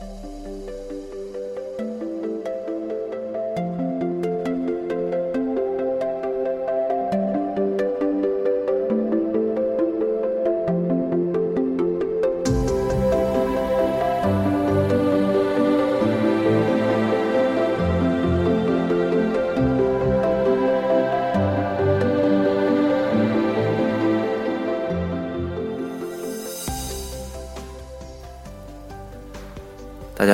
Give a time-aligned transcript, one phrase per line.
[0.00, 0.39] 大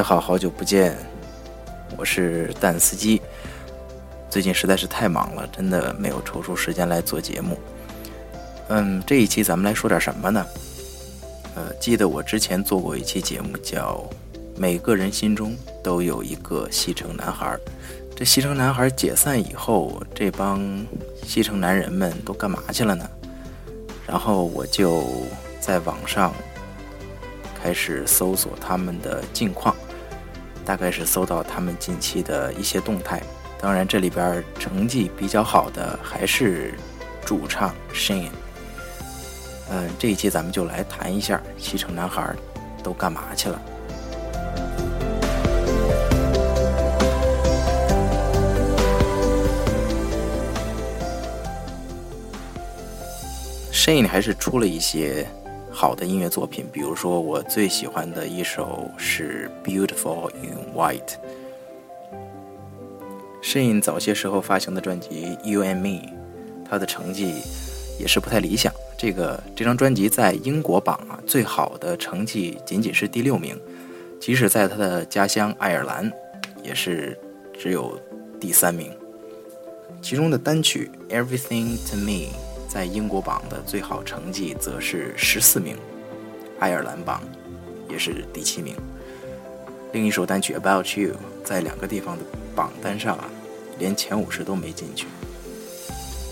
[0.07, 0.97] 好，好久不见，
[1.97, 3.21] 我是蛋司机。
[4.31, 7.59] 最近实在是太忙了，真的没有抽出时间来做节目。
[8.69, 10.47] 嗯，这一期咱们来说点什么呢？
[11.57, 14.09] 呃，记得我之前做过一期节目，叫
[14.57, 17.57] 《每个人心中都有一个西城男孩》。
[18.15, 20.87] 这西城男孩解散以后，这帮
[21.25, 23.05] 西城男人们都干嘛去了呢？
[24.07, 25.03] 然后我就
[25.59, 26.33] 在网上。
[27.59, 29.75] 开始搜索他们的近况，
[30.67, 33.23] 大概是搜到他们近期的一些动态。
[33.59, 36.75] 当然，这里边成绩比较好的还是
[37.25, 38.31] 主唱 Shane。
[39.71, 42.35] 嗯，这一期咱们就来谈一下七城男孩
[42.83, 43.63] 都干嘛去了。
[53.73, 55.27] Shane 还是出了一些。
[55.79, 61.01] 好的音乐作品，比如说我最喜欢的一首是《Beautiful in White》。
[63.43, 66.01] Shane 早些时候发行的专辑《You and Me》，
[66.67, 67.43] 他的成绩
[68.01, 68.73] 也是不太理想。
[68.97, 73.55] 这个这张专辑在英国榜啊，最好的成绩仅仅是第六名，
[74.19, 76.11] 即使在他的家乡爱尔兰，
[76.65, 77.15] 也是
[77.53, 78.01] 只有
[78.41, 78.91] 第三名。
[80.01, 82.31] 其中的单曲《Everything to Me》。
[82.69, 85.77] 在英国榜的最好成绩则是十四名，
[86.59, 87.23] 爱尔兰榜
[87.89, 88.75] 也是第七名。
[89.93, 91.15] 另一首单曲《About You》
[91.45, 93.25] 在两个地方的榜单上啊，
[93.79, 95.07] 连前五十都没进去。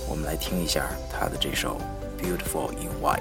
[0.08, 1.80] 我们来听一下他的这首
[2.22, 3.20] 《Beautiful in White》。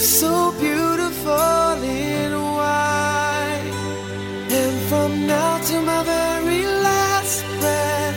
[0.00, 3.72] so beautiful in white.
[4.50, 8.16] And from now to my very last breath,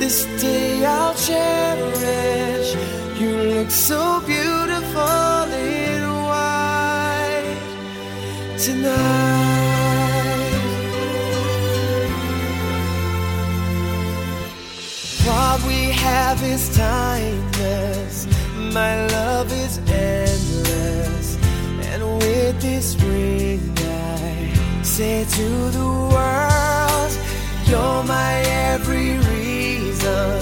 [0.00, 2.74] this day I'll cherish.
[3.20, 7.56] You look so beautiful in white
[8.58, 9.62] tonight.
[15.24, 18.26] What we have is timeless.
[18.72, 19.78] My love is
[22.62, 27.12] this ring, I say to the world,
[27.66, 28.34] You're my
[28.70, 30.38] every reason.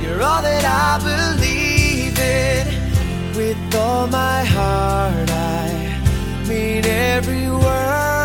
[0.00, 3.36] You're all that I believe in.
[3.36, 8.15] With all my heart, I mean every word.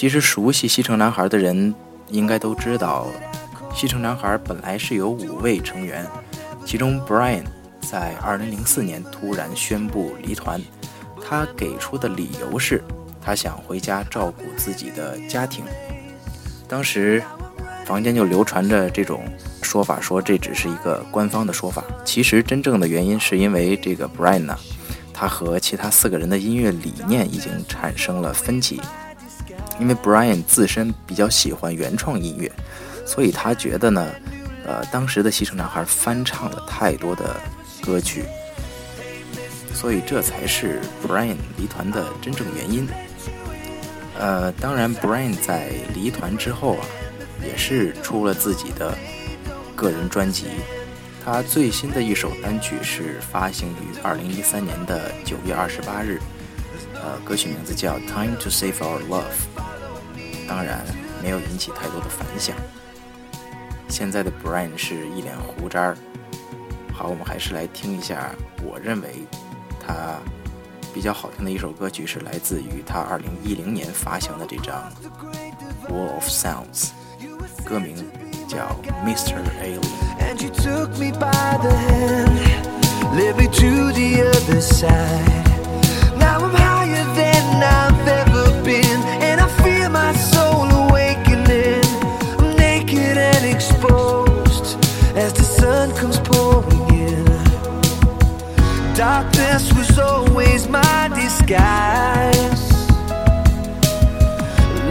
[0.00, 1.74] 其实熟悉西城男孩的人
[2.08, 3.06] 应该都知道，
[3.74, 6.06] 西城男孩本来是有五位成员，
[6.64, 7.44] 其中 Brian
[7.82, 10.58] 在2004年突然宣布离团，
[11.22, 12.82] 他给出的理由是，
[13.20, 15.66] 他想回家照顾自己的家庭。
[16.66, 17.22] 当时，
[17.84, 19.22] 房间就流传着这种
[19.60, 21.84] 说法，说这只是一个官方的说法。
[22.06, 24.58] 其实真正的原因是因为这个 Brian 呢，
[25.12, 28.80] 他和其他四个人的音乐理念已经产生了分歧。
[29.80, 32.52] 因为 Brian 自身比较喜欢原创音乐，
[33.06, 34.06] 所以他觉得呢，
[34.66, 37.34] 呃，当时的西城男孩翻唱了太多的
[37.82, 38.24] 歌曲，
[39.72, 42.86] 所以这才是 Brian 离团的真正原因。
[44.18, 46.86] 呃，当然，Brian 在离团之后啊，
[47.42, 48.96] 也是出了自己的
[49.74, 50.46] 个人专辑。
[51.24, 56.20] 他最新的一首单曲是发行于二零一三年的九月二十八日，
[57.02, 59.22] 呃，歌曲名字叫《Time to Save Our Love》。
[60.48, 60.84] 当然，
[61.22, 62.56] 没有引起太多的反响。
[63.88, 65.96] 现在的 Brian 是一脸胡渣儿。
[66.92, 69.26] 好，我们还是来听一下，我认为
[69.84, 70.18] 他。
[70.92, 74.92] 比较好听的一首歌曲是来自于他二零一零年发行的这张
[75.88, 76.88] 《Wall of Sounds》，
[77.64, 77.94] 歌名
[78.48, 78.76] 叫
[79.06, 79.36] 《Mr.
[79.62, 79.80] Alien》。
[99.00, 102.70] Darkness was always my disguise.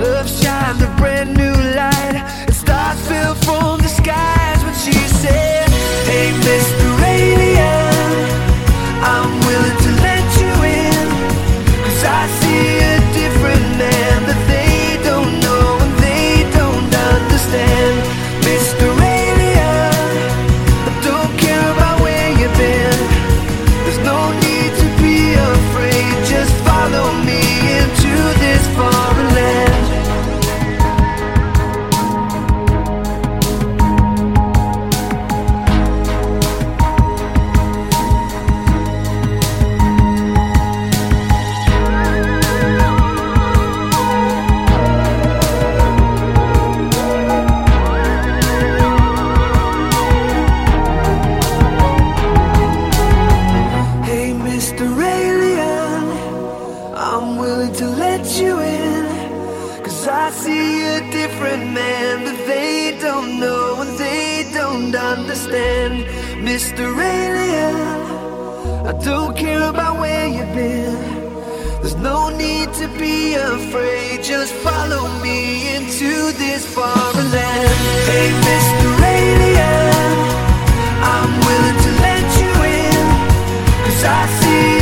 [0.01, 2.15] Love shined a brand new light,
[2.47, 4.48] and stars fell from the skies
[66.59, 66.87] Mr.
[66.99, 67.75] Alien,
[68.85, 70.93] I don't care about where you've been.
[71.79, 77.75] There's no need to be afraid, just follow me into this foreign land.
[78.11, 78.87] Hey, Mr.
[79.15, 80.03] Alien,
[81.13, 82.51] I'm willing to let you
[82.83, 83.05] in.
[83.85, 84.78] Cause I see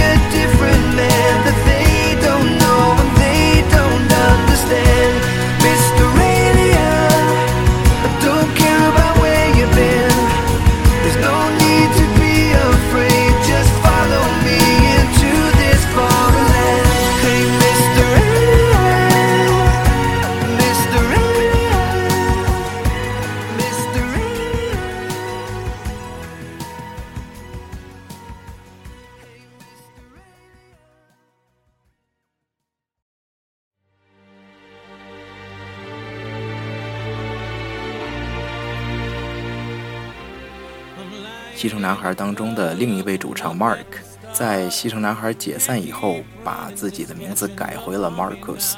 [41.58, 43.84] 西城男孩当中的另一位主唱 Mark，
[44.32, 48.74] 在西城男孩解散以后，把自己的名字改回了 Marcus。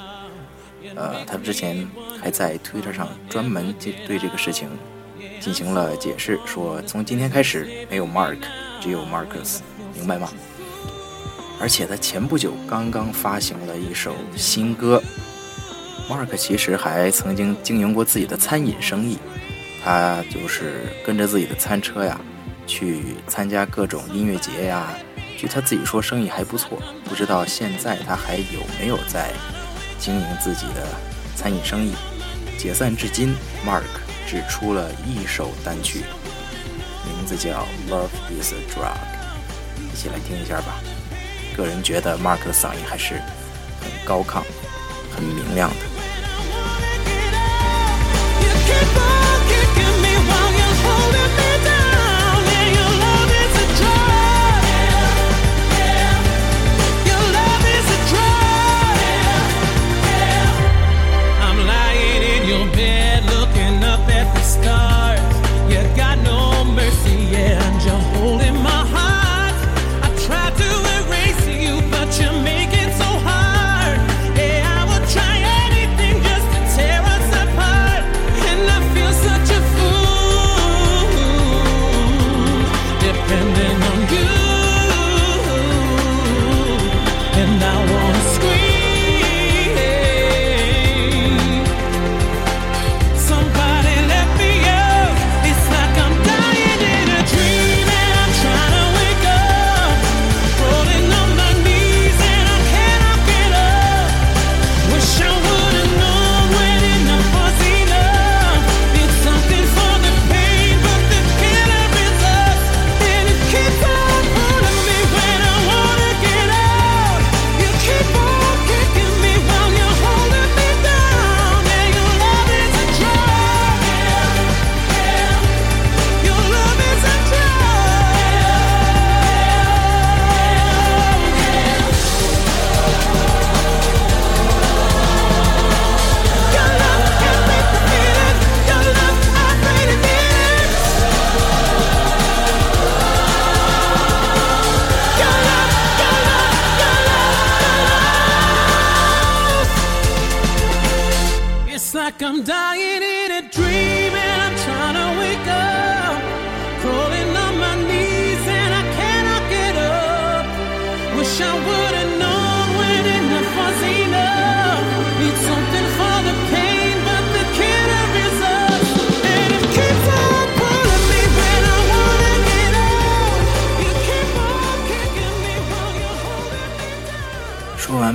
[0.95, 1.85] 呃，他之前
[2.21, 3.75] 还在 Twitter 上专门
[4.07, 4.69] 对这个事情
[5.41, 8.37] 进行了解释，说从今天开始没有 Mark，
[8.79, 9.57] 只有 Marcus，
[9.93, 10.29] 明白吗？
[11.59, 15.03] 而且他前不久刚刚发行了一首新歌。
[16.09, 19.17] Mark 其实还曾经经营过自己的餐饮生意，
[19.83, 22.19] 他就是跟着自己的餐车呀，
[22.69, 24.93] 去参加各种音乐节呀。
[25.35, 26.79] 据他自己说，生意还不错。
[27.05, 29.31] 不知道现在他还有没有在
[29.97, 30.87] 经营自己的
[31.35, 31.95] 餐饮生意？
[32.57, 33.33] 解散至今
[33.65, 33.81] ，Mark
[34.27, 36.03] 只出了一首单曲，
[37.05, 38.93] 名字叫《Love Is a Drug》，
[39.81, 40.79] 一起来听一下吧。
[41.57, 43.15] 个人觉得 Mark 的嗓音还是
[43.81, 44.43] 很高亢、
[45.15, 45.75] 很明亮的。
[48.67, 51.38] Keep on kicking me while you're holding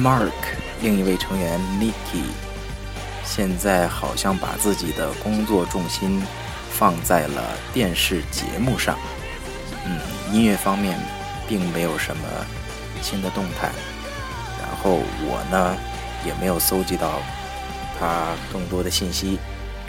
[0.04, 0.32] Mark，
[0.82, 2.26] 另一位成员 Nicky，
[3.24, 6.22] 现在好像把自己的工作重心
[6.72, 8.98] 放在了电视节目上。
[9.86, 9.98] 嗯，
[10.30, 10.98] 音乐方面
[11.48, 12.22] 并没有什么
[13.00, 13.70] 新的动态。
[14.60, 15.74] 然后我呢，
[16.26, 17.22] 也没有搜集到
[17.98, 19.38] 他更多的信息，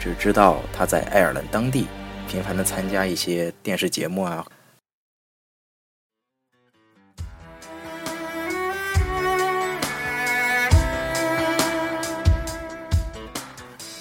[0.00, 1.88] 只知道他在爱尔兰当地
[2.26, 4.42] 频繁的参加一些电视节目啊，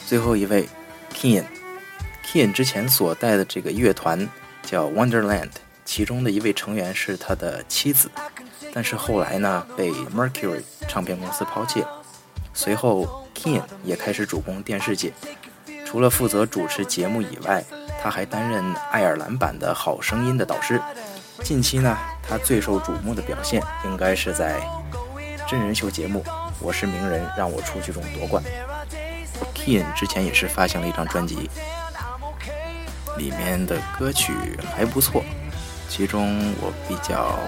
[0.06, 0.70] 最后一位
[1.14, 4.30] Kian，Kian 之前所带的这个乐团
[4.62, 5.50] 叫 Wonderland，
[5.84, 8.10] 其中的一位成员是他的妻子，
[8.72, 11.84] 但是后来呢被 Mercury 唱片公司抛弃。
[12.54, 15.12] 随后 Kian 也开始主攻电视界，
[15.86, 17.64] 除了负责主持节目以外，
[18.02, 20.80] 他还担任爱尔兰版的《好声音》的导师。
[21.44, 24.62] 近期呢，他最受瞩目的表现应该是在
[25.50, 26.24] 真人秀节目
[26.62, 28.44] 《我是名人，让我出去》中夺冠。
[29.68, 31.50] In 之前也是发行了一张专辑，
[33.18, 34.34] 里面的歌曲
[34.76, 35.24] 还不错，
[35.90, 37.40] 其中我比较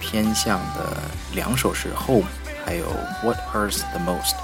[0.00, 0.96] 偏向的
[1.34, 2.24] 两首是《Home》，
[2.64, 2.86] 还有
[3.22, 4.34] 《What Hurts the Most》。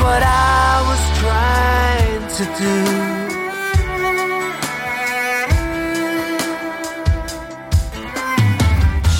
[0.00, 2.74] What I was trying to do.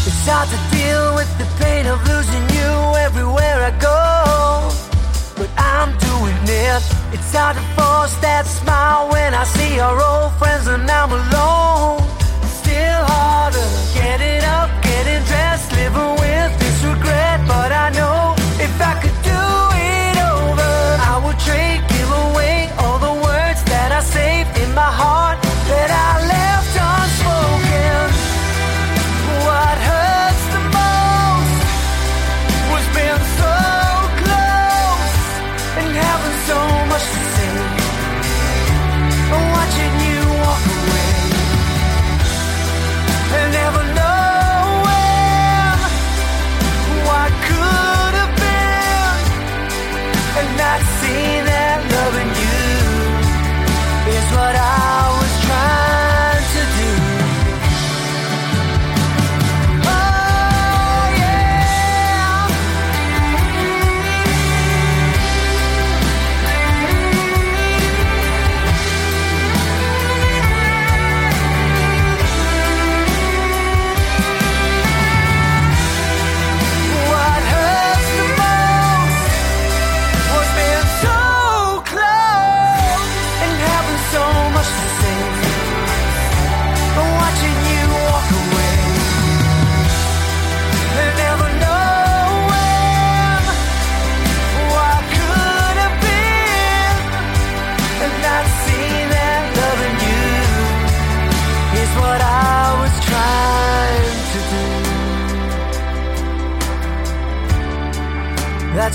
[0.09, 2.71] It's hard to deal with the pain of losing you
[3.07, 4.01] everywhere I go.
[5.39, 6.83] But I'm doing it.
[7.15, 12.03] It's hard to force that smile when I see our old friends and I'm alone.
[12.61, 15.48] Still harder getting up, getting dressed,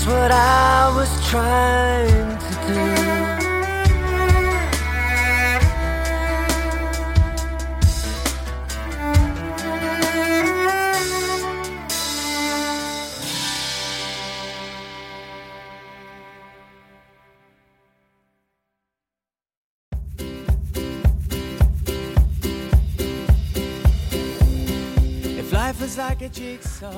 [0.06, 2.23] What I was trying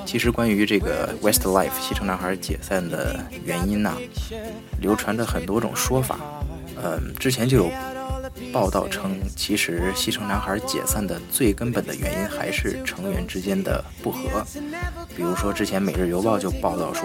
[0.05, 3.95] 其实关于这个 Westlife 西城男孩解散的原因呢，
[4.79, 6.17] 流传着很多种说法。
[6.81, 7.71] 嗯，之前就有
[8.53, 14.45] 报道称，其实西城男孩解散的最根本的原因还是成员之间的不和。
[15.15, 17.03] 比如说，之前《每日邮报》就报道说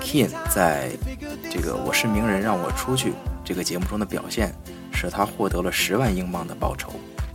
[0.00, 0.90] ，Kin 在
[1.50, 3.10] 这个《我是名人让我出去》
[3.44, 4.54] 这个节目中的表现，
[4.90, 6.94] 使他获得了十万英镑的报酬，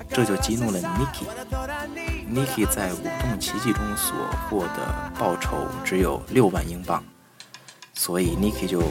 [0.10, 2.09] 这就激怒了 Nicky。
[2.32, 4.16] Niki 在《舞动奇迹》中所
[4.48, 7.04] 获的报酬只有六万英镑，
[7.96, 8.82] 所以 Niki 就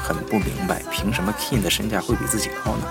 [0.00, 2.86] 很不明白，凭什么 King 的身价会比自己高呢？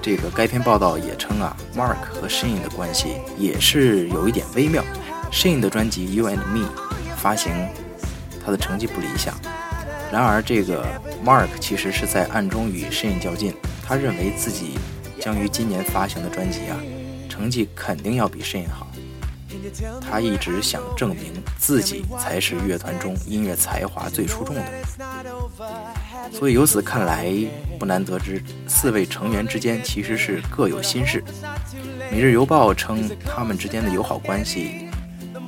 [0.00, 4.84] 这个该篇报道也称啊，Mark 和 Shane 的关系也是有一点微妙。
[5.32, 6.68] Shane 的专辑《You and Me》
[7.16, 7.52] 发行，
[8.44, 9.34] 他的成绩不理想。
[10.12, 10.86] 然而，这个
[11.24, 13.52] Mark 其实是在暗中与 Shane 较劲，
[13.84, 14.78] 他认为自己
[15.20, 16.76] 将于今年发行的专辑啊，
[17.36, 18.88] 成绩肯定要比 Shane 好。
[20.00, 24.64] 他一直想证明自己才是乐团中音乐才华最出众的。
[26.32, 27.30] 所以由此看来，
[27.78, 31.22] 不难得知四位成员之间其实是各有心事。
[32.10, 34.88] 《每日邮报》称他们之间的友好关系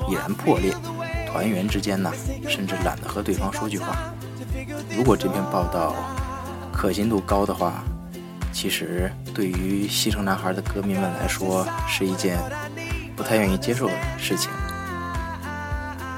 [0.08, 0.74] 已然破裂，
[1.30, 2.12] 团员之间呢，
[2.46, 4.12] 甚至懒得和对方说句话。
[4.96, 5.94] 如果这篇报道
[6.72, 7.82] 可信度高的话，
[8.60, 12.36] 其实对于西城男孩的歌迷们来说是一件
[13.14, 14.50] 不太愿意接受的事情。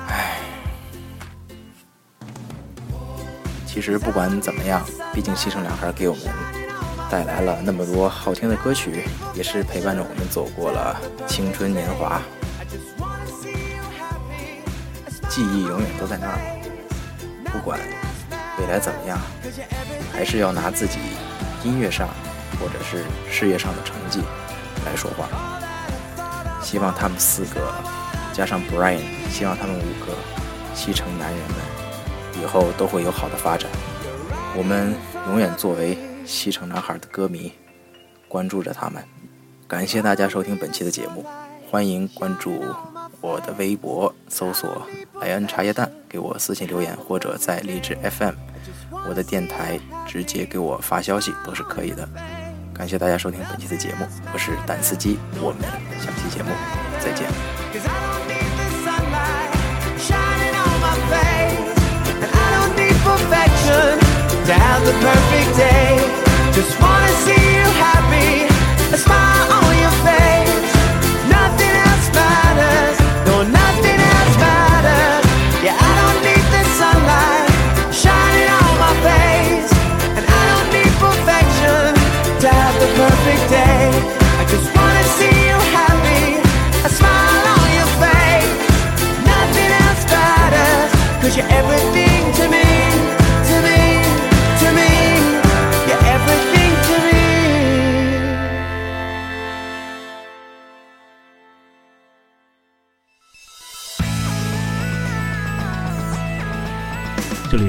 [0.08, 0.38] 唉，
[3.66, 6.24] 其实不管怎么样，毕竟西城男孩给我们
[7.10, 10.98] 带来了那么多好听的歌曲，也是陪伴着我们走过了
[11.28, 12.22] 青春年华，
[15.28, 16.38] 记忆永远都在那儿。
[17.52, 17.78] 不管
[18.58, 19.18] 未来怎么样，
[20.10, 21.00] 还是要拿自己
[21.62, 22.08] 音乐上
[22.60, 24.20] 或者是事业上的成绩
[24.84, 25.26] 来说话。
[26.62, 27.72] 希望他们四个
[28.32, 30.14] 加上 Brian，希望他们五个
[30.74, 33.68] 西城男人们以后都会有好的发展。
[34.56, 34.94] 我们
[35.28, 37.52] 永远作为西城男孩的歌迷，
[38.28, 39.02] 关注着他们。
[39.66, 41.24] 感谢大家收听本期的节目，
[41.70, 42.62] 欢迎关注
[43.20, 44.86] 我的微博，搜索
[45.20, 48.34] “莱恩茶叶蛋”，给我私信留言，或者在荔枝 FM
[49.08, 52.08] 我的电台直接给我发消息都是可以的。
[52.74, 55.60] 感谢大家收听本期的节目，我是蛋司机，我们
[56.00, 56.50] 下期节目
[56.98, 57.26] 再见。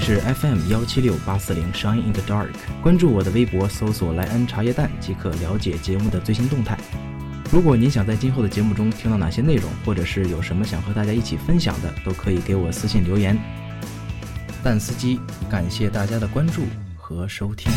[0.01, 2.49] 是 FM 幺七六八四零 Shine in the Dark，
[2.81, 6.75] 关注我的微博，搜索莱恩茶叶蛋即可了解节目的最新动态。
[7.51, 13.37] 如果您想在今后的节目中听到哪些内容，或者是有什么想和大家一起分享的，都可以给我私信留言。
[14.63, 16.63] 蛋司机，感谢大家的关注
[16.97, 17.71] 和收听。